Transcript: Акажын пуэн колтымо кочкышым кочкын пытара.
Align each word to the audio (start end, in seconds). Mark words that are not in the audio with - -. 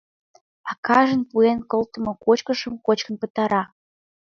Акажын 0.71 1.21
пуэн 1.29 1.59
колтымо 1.71 2.13
кочкышым 2.25 2.73
кочкын 2.85 3.15
пытара. 3.21 3.63